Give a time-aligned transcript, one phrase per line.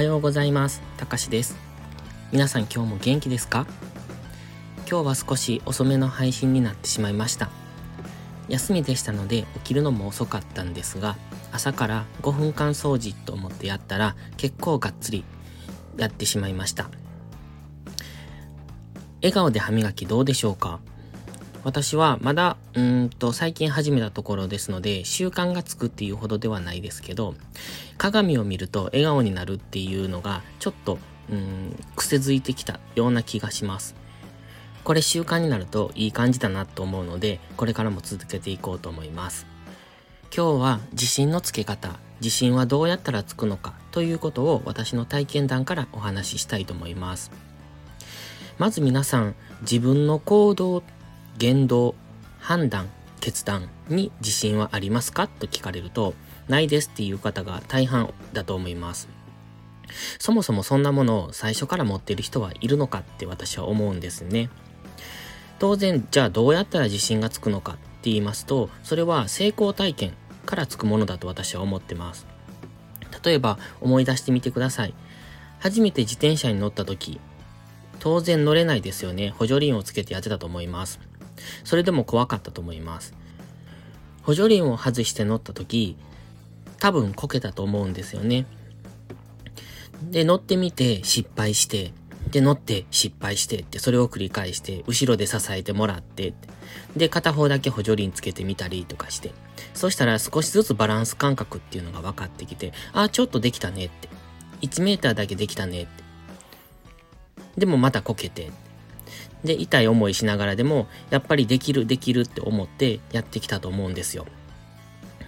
[0.00, 0.80] はようございます。
[0.96, 1.58] たかしです。
[2.32, 3.66] 皆さん今日も元気ですか？
[4.88, 7.50] 今日は少し遅めの配信になってしまいました。
[8.48, 11.18] 休みでしたので起きるのも遅かったんですが、
[11.52, 15.22] 朝から5分間掃除と思ってやったら結構がっつり
[15.98, 16.88] やってしまいました。
[19.16, 20.80] 笑顔で歯磨きどうでしょうか？
[21.62, 27.34] 私はまだ、うんと、最近始めたところですので、習慣がつくっていうほどではないですけど、
[27.98, 30.98] 鏡を見ると笑顔になるっていうのが、ちょっと、
[31.30, 33.94] うん、癖づいてきたような気がします。
[34.84, 39.46] これ習慣になるといい感じだなと思うので、これからも続けていこうと思います。
[40.34, 47.30] 今日は自信のつけ方、自信はどうやったらつくのかということを私の体験談からお話ししたいと思います。
[48.56, 50.82] まず皆さん、自分の行動
[51.40, 51.94] 言動、
[52.38, 55.26] 判断、決断に自信はありますか？
[55.26, 56.12] と聞かれると、
[56.48, 59.08] ないですっていう方が大半だと思います。
[60.18, 64.50] そもそもそんなものを最初から持っている人はいるのかって私は思うんですね。
[65.58, 67.80] 当然、じゃあどうやったら自信がつくのかって
[68.10, 70.12] 言いますと、それは成功体験
[70.44, 72.26] からつくものだと私は思ってます。
[73.24, 74.94] 例えば思い出してみてください。
[75.58, 77.18] 初めて自転車に乗った時、
[77.98, 79.30] 当然乗れないですよね。
[79.30, 81.00] 補助輪をつけてやってたと思います。
[81.64, 83.14] それでも怖かったと思います。
[84.22, 85.96] 補助輪を外して乗った時、
[86.78, 88.46] 多分こけたと思うんですよね。
[90.10, 91.92] で、乗ってみて失敗して、
[92.30, 96.32] で、乗って失敗してって、それを繰り返して、後ろで支えてもらって、
[96.96, 99.32] で、片方だけ補助輪つけてみたりとかして、
[99.74, 104.08] そしたら少しずつバランス感覚っていうのが分かってきて、あ、ちょっとできたねって。
[104.62, 106.04] 1メーターだけできたねって。
[107.58, 108.50] でもまたこけて。
[109.44, 114.26] で、痛い思いしながらでも、やっぱりできる、できるって思ってやってきたと思うんですよ。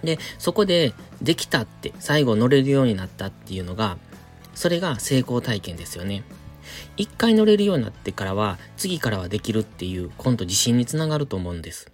[0.03, 3.97] で、そこで、できたって、最後乗れるようになったっていうのが、
[4.53, 6.23] それが成功体験ですよね。
[6.97, 11.91] 一回乗れるようになってからは、次からはできるっていう、今度自信につながると思うんです。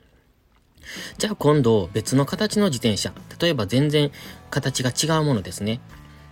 [1.17, 4.11] じゃあ今度別の形の自転車、例えば全然
[4.49, 5.79] 形が違うものですね。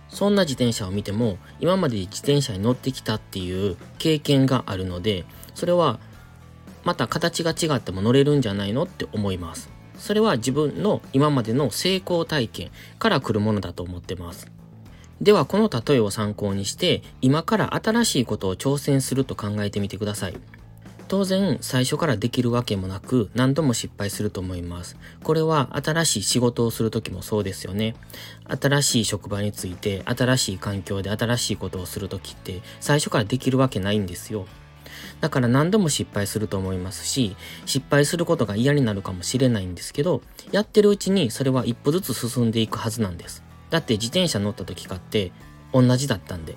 [0.08, 5.24] そんな自転車を見ても、今まで自転車に乗ってきたっていう経験があるので、
[5.58, 5.98] それは
[6.84, 9.68] また形が違っても乗れるんじゃないのって思います。
[9.98, 12.70] それは自分の今までの成功体験
[13.00, 14.48] から来るものだと思ってます。
[15.20, 20.34] ではこの例えを参考にして今から新しいことを挑戦すると考えてみてください。
[21.08, 24.96] 当然最初からできるわけもなく何度も失敗すると思います。
[25.24, 27.96] これは新しい仕事をするときもそうですよね。
[28.46, 34.46] 新しい職場について新しい環境で新しいことをするときって最初からできるわけないんですよ。
[35.20, 40.22] だから何度も失敗すると思いますし、失敗することが嫌になるかもしれないんですけど、
[40.52, 43.42] やってるうちにそれは一歩ずつ進んでいくはずなんです。
[43.70, 45.32] だって自転車乗った時かって
[45.72, 46.56] 同じだったんで。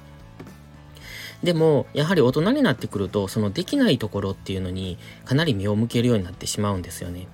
[1.43, 7.27] でも、やはり大人になってくると、そのできないところっていうのにかなり目を向けるようになってしまうんですよね。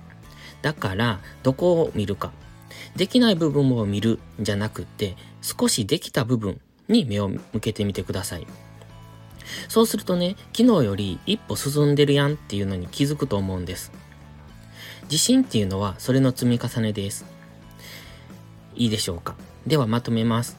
[0.62, 2.32] だから、どこを見るか。
[2.96, 8.46] できない部分を見るんじゃなくって、少しできた部分に目を向けてみてください。
[9.66, 13.92] そうするとね、昨日より一歩進んでるやんっていうのに気づくと思うんです。
[15.04, 17.24] 自信っていうのはそれの積み重ねです。
[18.74, 19.34] いいでしょうか？
[19.66, 20.58] ではまとめます。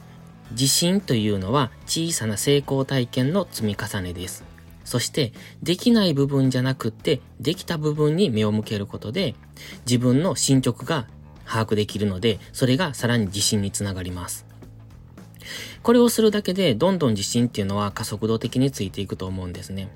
[0.50, 4.44] 自信というのは小さな成功体験の積み重ねです。
[4.84, 9.36] そして、できない部分じゃなくって、できた部分に目を向けることで、
[9.86, 11.06] 自分の進捗が
[11.46, 14.46] 把握できるので、それがさらに自信につながります。
[15.82, 19.88] これをするだけでどんどん自信っていうのは加速度的についていくと思うんですね。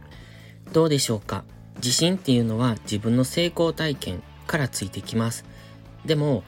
[0.72, 1.44] どうでしょうか？
[1.76, 5.44] 自信っていうのは自分の成功体験からついてきます。
[6.04, 6.42] でも、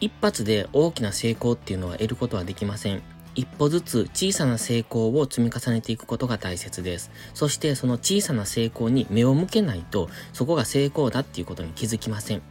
[0.00, 3.02] 一発で大きな成功っていうのは得ることはできません。
[3.34, 7.10] 一歩ずつ小さな成功を積み重ねていくことが大切です。
[7.34, 12.42] そしてその小さな成功に目を向けないと、そこが成功だっていうことに気づきません。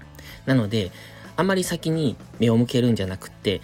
[0.45, 0.91] なので、
[1.35, 3.61] あまり先に目を向けるんじゃなくって、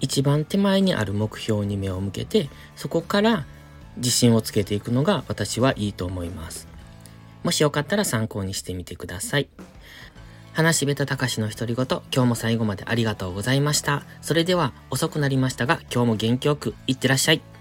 [0.00, 3.46] 一番手前にある目標に目を向けて、そこから
[3.96, 6.68] 自信をつけていくのが私はいいと思います。
[7.42, 9.48] もしよかったら参考にしてみてください。
[10.52, 14.02] 話しべたたかしの独り言、今日も最後までありがとうございました。
[14.22, 17.57] それでは遅くなりましたが、今日も元気よくいってらっしゃい。